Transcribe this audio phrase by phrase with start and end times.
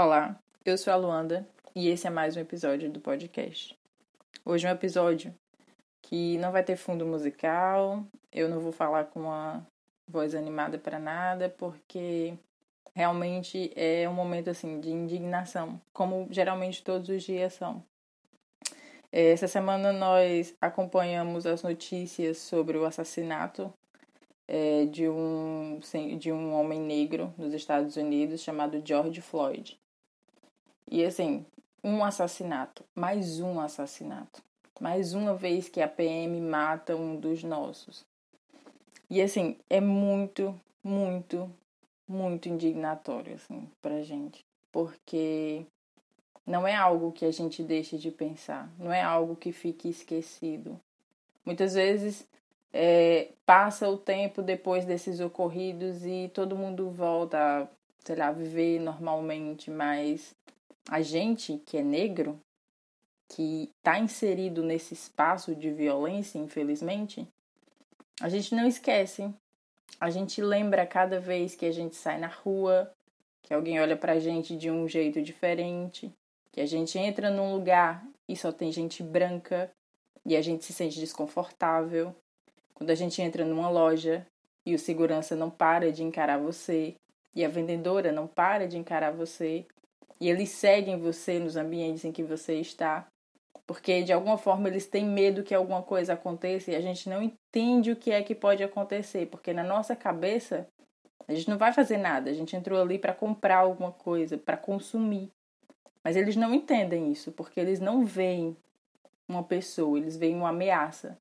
[0.00, 1.44] Olá, eu sou a Luanda
[1.74, 3.76] e esse é mais um episódio do podcast.
[4.44, 5.34] Hoje é um episódio
[6.00, 9.66] que não vai ter fundo musical, eu não vou falar com uma
[10.06, 12.34] voz animada para nada, porque
[12.94, 17.82] realmente é um momento assim de indignação, como geralmente todos os dias são.
[19.10, 23.74] Essa semana nós acompanhamos as notícias sobre o assassinato
[24.46, 25.80] é, de, um,
[26.16, 29.76] de um homem negro nos Estados Unidos chamado George Floyd.
[30.90, 31.44] E assim,
[31.84, 34.42] um assassinato, mais um assassinato,
[34.80, 38.06] mais uma vez que a PM mata um dos nossos.
[39.10, 41.50] E assim, é muito, muito,
[42.08, 45.66] muito indignatório assim pra gente, porque
[46.46, 50.80] não é algo que a gente deixe de pensar, não é algo que fique esquecido.
[51.44, 52.26] Muitas vezes
[52.72, 57.68] é, passa o tempo depois desses ocorridos e todo mundo volta
[58.08, 60.34] sei lá, viver normalmente, mas
[60.88, 62.40] a gente que é negro,
[63.28, 67.28] que está inserido nesse espaço de violência, infelizmente,
[68.20, 69.30] a gente não esquece.
[70.00, 72.90] A gente lembra cada vez que a gente sai na rua,
[73.42, 76.10] que alguém olha pra gente de um jeito diferente,
[76.50, 79.70] que a gente entra num lugar e só tem gente branca
[80.24, 82.14] e a gente se sente desconfortável.
[82.74, 84.26] Quando a gente entra numa loja
[84.64, 86.94] e o segurança não para de encarar você
[87.34, 89.66] e a vendedora não para de encarar você
[90.20, 93.06] e eles seguem você nos ambientes em que você está,
[93.66, 97.22] porque de alguma forma eles têm medo que alguma coisa aconteça e a gente não
[97.22, 100.66] entende o que é que pode acontecer, porque na nossa cabeça
[101.26, 104.56] a gente não vai fazer nada, a gente entrou ali para comprar alguma coisa, para
[104.56, 105.30] consumir.
[106.02, 108.56] Mas eles não entendem isso, porque eles não veem
[109.28, 111.18] uma pessoa, eles veem uma ameaça.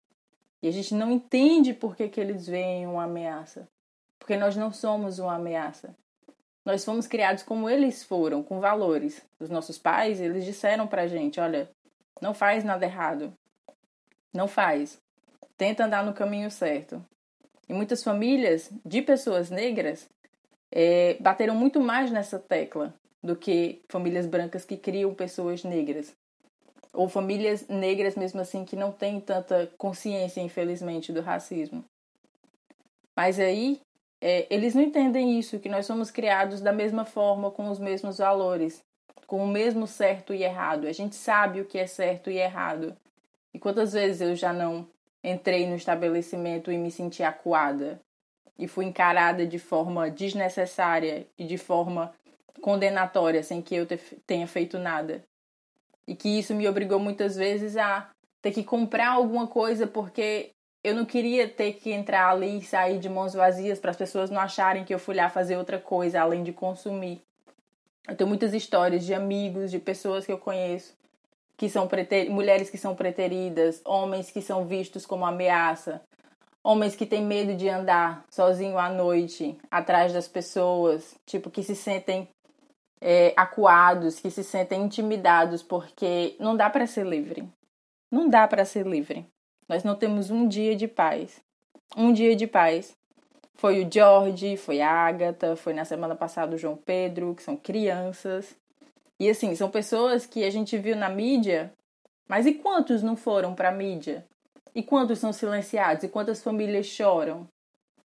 [0.64, 3.68] E a gente não entende por que, que eles veem uma ameaça.
[4.18, 5.94] Porque nós não somos uma ameaça.
[6.68, 9.26] Nós fomos criados como eles foram, com valores.
[9.40, 11.70] Os nossos pais, eles disseram pra gente, olha,
[12.22, 13.32] não faz nada errado.
[14.34, 15.00] Não faz.
[15.58, 17.02] Tenta andar no caminho certo.
[17.69, 20.09] E muitas famílias de pessoas negras
[20.69, 22.94] é, bateram muito mais nessa tecla
[23.24, 26.14] do que famílias brancas que criam pessoas negras.
[26.91, 31.86] Ou famílias negras, mesmo assim, que não têm tanta consciência, infelizmente, do racismo.
[33.16, 33.80] Mas aí
[34.19, 38.17] é, eles não entendem isso, que nós somos criados da mesma forma, com os mesmos
[38.17, 38.83] valores,
[39.28, 40.88] com o mesmo certo e errado.
[40.88, 42.95] A gente sabe o que é certo e errado.
[43.53, 44.88] E quantas vezes eu já não
[45.23, 48.00] entrei no estabelecimento e me senti acuada
[48.57, 52.13] e fui encarada de forma desnecessária e de forma
[52.61, 53.85] condenatória, sem que eu
[54.25, 55.23] tenha feito nada.
[56.07, 58.09] E que isso me obrigou muitas vezes a
[58.41, 60.51] ter que comprar alguma coisa porque
[60.88, 64.30] eu não queria ter que entrar ali e sair de mãos vazias para as pessoas
[64.30, 67.22] não acharem que eu fui lá fazer outra coisa além de consumir.
[68.08, 70.96] Eu tenho muitas histórias de amigos, de pessoas que eu conheço,
[71.58, 72.30] que são preter...
[72.30, 76.02] mulheres que são preteridas, homens que são vistos como ameaça,
[76.64, 81.76] homens que têm medo de andar sozinho à noite atrás das pessoas, tipo que se
[81.76, 82.30] sentem
[83.02, 87.46] é, acuados, que se sentem intimidados porque não dá para ser livre.
[88.09, 89.28] Não dá para ser livre.
[89.67, 91.41] Nós não temos um dia de paz.
[91.95, 92.95] Um dia de paz.
[93.55, 97.57] Foi o George, foi a Agatha, foi na semana passada o João Pedro, que são
[97.57, 98.55] crianças.
[99.19, 101.73] E assim, são pessoas que a gente viu na mídia,
[102.28, 104.25] mas e quantos não foram para a mídia?
[104.75, 106.03] E quantos são silenciados?
[106.03, 107.47] E quantas famílias choram?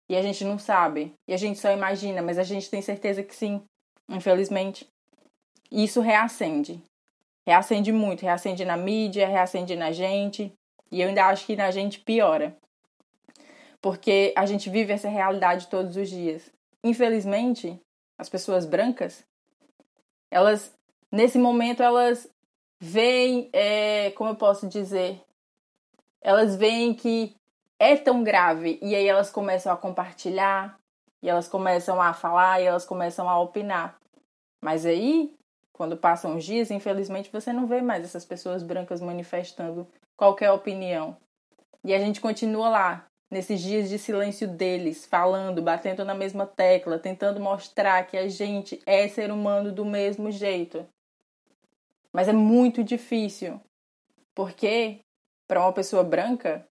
[0.09, 1.15] E a gente não sabe.
[1.27, 3.63] E a gente só imagina, mas a gente tem certeza que sim,
[4.09, 4.87] infelizmente.
[5.71, 6.83] Isso reacende.
[7.47, 10.53] Reacende muito, reacende na mídia, reacende na gente.
[10.91, 12.57] E eu ainda acho que na gente piora.
[13.81, 16.51] Porque a gente vive essa realidade todos os dias.
[16.83, 17.81] Infelizmente,
[18.17, 19.25] as pessoas brancas,
[20.31, 20.75] elas,
[21.11, 22.29] nesse momento, elas
[22.81, 25.21] veem, é, como eu posso dizer,
[26.21, 27.35] elas veem que
[27.79, 30.79] é tão grave e aí elas começam a compartilhar,
[31.23, 33.99] e elas começam a falar, e elas começam a opinar.
[34.61, 35.35] Mas aí,
[35.73, 39.87] quando passam os dias, infelizmente você não vê mais essas pessoas brancas manifestando
[40.19, 41.17] qualquer opinião.
[41.85, 46.99] E a gente continua lá, nesses dias de silêncio deles, falando, batendo na mesma tecla,
[46.99, 50.85] tentando mostrar que a gente é ser humano do mesmo jeito.
[52.13, 53.61] Mas é muito difícil,
[54.35, 54.99] porque
[55.47, 56.67] para uma pessoa branca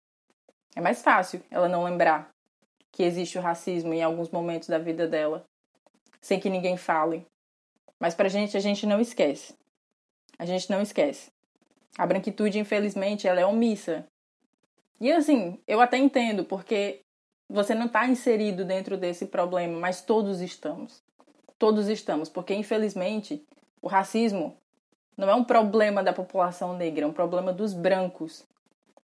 [0.75, 2.29] é mais fácil ela não lembrar
[2.91, 5.45] que existe o racismo em alguns momentos da vida dela,
[6.19, 7.25] sem que ninguém fale.
[7.99, 9.55] Mas pra gente a gente não esquece.
[10.37, 11.31] A gente não esquece.
[11.97, 14.05] A branquitude, infelizmente, ela é omissa.
[14.99, 17.01] E assim, eu até entendo, porque
[17.49, 21.03] você não está inserido dentro desse problema, mas todos estamos.
[21.57, 23.43] Todos estamos, porque infelizmente
[23.81, 24.57] O racismo
[25.15, 28.45] não é um problema da população negra, é um problema dos brancos.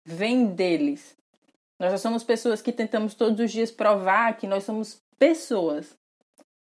[0.04, 1.16] Vem deles.
[1.80, 5.98] Nós já somos pessoas que tentamos todos os dias provar que nós somos pessoas.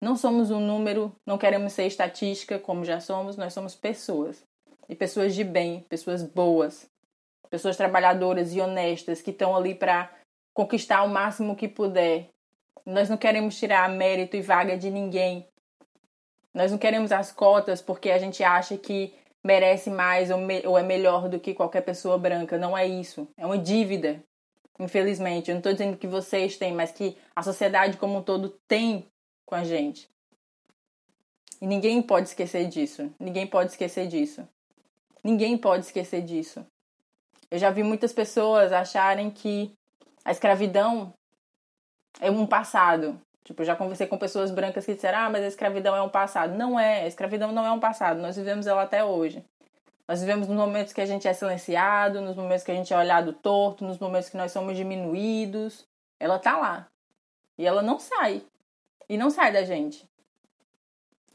[0.01, 4.43] Não somos um número, não queremos ser estatística como já somos, nós somos pessoas.
[4.89, 6.89] E pessoas de bem, pessoas boas,
[7.49, 10.11] pessoas trabalhadoras e honestas que estão ali para
[10.53, 12.29] conquistar o máximo que puder.
[12.85, 15.47] Nós não queremos tirar mérito e vaga de ninguém.
[16.53, 19.13] Nós não queremos as cotas porque a gente acha que
[19.43, 22.57] merece mais ou, me ou é melhor do que qualquer pessoa branca.
[22.57, 23.27] Não é isso.
[23.37, 24.23] É uma dívida.
[24.79, 28.49] Infelizmente, eu não estou dizendo que vocês têm, mas que a sociedade como um todo
[28.67, 29.05] tem
[29.45, 30.09] com a gente.
[31.61, 33.13] E ninguém pode esquecer disso.
[33.19, 34.47] Ninguém pode esquecer disso.
[35.23, 36.65] Ninguém pode esquecer disso.
[37.51, 39.71] Eu já vi muitas pessoas acharem que
[40.23, 41.13] a escravidão
[42.19, 43.19] é um passado.
[43.43, 46.09] Tipo, eu já conversei com pessoas brancas que disseram: ah, mas a escravidão é um
[46.09, 46.55] passado.
[46.55, 48.21] Não é, a escravidão não é um passado.
[48.21, 49.43] Nós vivemos ela até hoje.
[50.07, 52.97] Nós vivemos nos momentos que a gente é silenciado, nos momentos que a gente é
[52.97, 55.85] olhado torto, nos momentos que nós somos diminuídos.
[56.19, 56.87] Ela tá lá.
[57.57, 58.43] E ela não sai
[59.09, 60.07] e não sai da gente.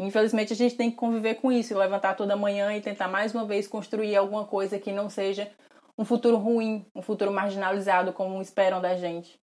[0.07, 3.45] Infelizmente, a gente tem que conviver com isso levantar toda manhã e tentar mais uma
[3.45, 5.51] vez construir alguma coisa que não seja
[5.97, 9.39] um futuro ruim, um futuro marginalizado como esperam da gente.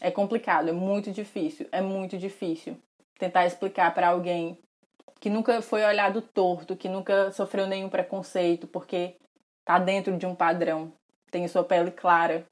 [0.00, 2.76] É complicado, é muito difícil, é muito difícil
[3.18, 4.58] tentar explicar para alguém
[5.20, 9.16] que nunca foi olhado torto, que nunca sofreu nenhum preconceito, porque
[9.64, 10.92] tá dentro de um padrão,
[11.30, 12.44] tem sua pele clara.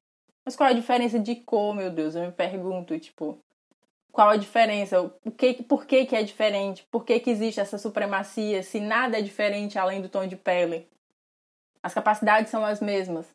[0.45, 2.15] Mas qual é a diferença de cor, meu Deus?
[2.15, 3.39] Eu me pergunto, tipo,
[4.13, 5.01] qual a diferença?
[5.03, 6.87] O que, por que, que é diferente?
[6.91, 10.89] Por que, que existe essa supremacia se nada é diferente além do tom de pele?
[11.83, 13.27] As capacidades são as mesmas,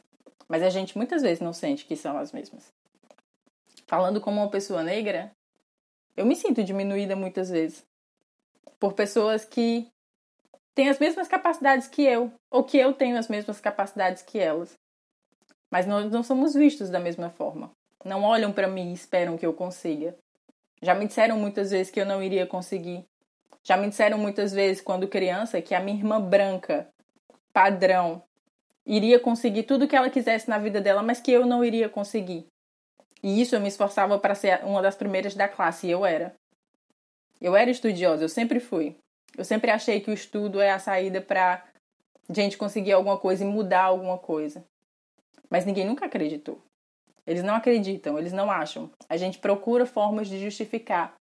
[0.48, 2.72] mas a gente muitas vezes não sente que são as mesmas.
[3.88, 5.32] Falando como uma pessoa negra,
[6.16, 7.84] eu me sinto diminuída muitas vezes
[8.80, 9.88] por pessoas que
[10.74, 14.74] têm as mesmas capacidades que eu, ou que eu tenho as mesmas capacidades que elas.
[15.72, 17.72] Mas nós não somos vistos da mesma forma.
[18.04, 20.16] Não olham para mim e esperam que eu consiga.
[20.86, 23.04] Já me disseram muitas vezes que eu não iria conseguir.
[23.64, 26.88] Já me disseram muitas vezes, quando criança, que a minha irmã branca,
[27.52, 28.22] padrão,
[28.86, 32.46] iria conseguir tudo que ela quisesse na vida dela, mas que eu não iria conseguir.
[33.24, 36.36] E isso eu me esforçava para ser uma das primeiras da classe, e eu era.
[37.42, 38.96] Eu era estudiosa, eu sempre fui.
[39.36, 41.66] Eu sempre achei que o estudo é a saída para
[42.30, 44.64] gente conseguir alguma coisa e mudar alguma coisa.
[45.50, 46.62] Mas ninguém nunca acreditou.
[47.26, 48.92] Eles não acreditam, eles não acham.
[49.10, 51.16] A gente procura formas de justificar.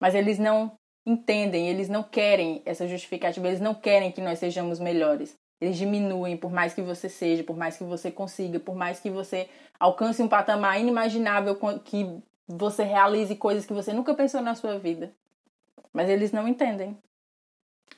[0.00, 0.76] Mas eles não
[1.06, 5.36] entendem, eles não querem essa justificativa, eles não querem que nós sejamos melhores.
[5.60, 9.08] Eles diminuem por mais que você seja, por mais que você consiga, por mais que
[9.08, 9.48] você
[9.78, 15.12] alcance um patamar inimaginável que você realize coisas que você nunca pensou na sua vida.
[15.92, 16.96] Mas eles não entendem.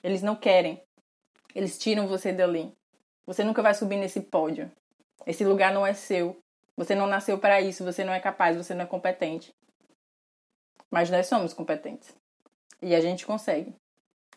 [0.03, 0.81] Eles não querem.
[1.55, 2.73] Eles tiram você dali.
[3.27, 4.71] Você nunca vai subir nesse pódio.
[5.27, 6.37] Esse lugar não é seu.
[6.79, 9.53] Você não nasceu para isso, você não é capaz, você não é competente.
[10.89, 12.15] Mas nós somos competentes.
[12.81, 13.75] E a gente consegue.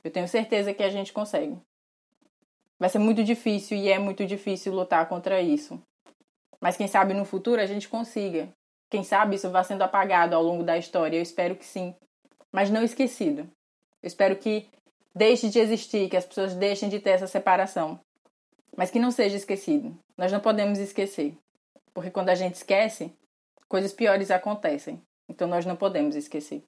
[0.03, 1.55] Eu tenho certeza que a gente consegue.
[2.79, 5.79] Vai ser muito difícil e é muito difícil lutar contra isso.
[6.59, 8.49] Mas quem sabe no futuro a gente consiga.
[8.89, 11.17] Quem sabe isso vá sendo apagado ao longo da história.
[11.17, 11.93] Eu espero que sim.
[12.51, 13.41] Mas não esquecido.
[14.01, 14.67] Eu espero que
[15.13, 17.99] deixe de existir, que as pessoas deixem de ter essa separação.
[18.75, 19.95] Mas que não seja esquecido.
[20.17, 21.37] Nós não podemos esquecer.
[21.93, 23.13] Porque quando a gente esquece,
[23.67, 25.01] coisas piores acontecem.
[25.27, 26.63] Então nós não podemos esquecer.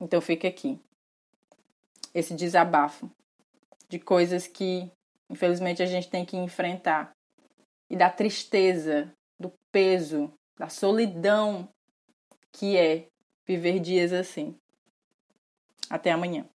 [0.00, 0.80] Então fica aqui
[2.14, 3.10] esse desabafo
[3.88, 4.90] de coisas que
[5.28, 7.12] infelizmente a gente tem que enfrentar
[7.90, 11.68] e da tristeza, do peso, da solidão
[12.52, 13.06] que é
[13.46, 14.58] viver dias assim.
[15.88, 16.48] Até amanhã.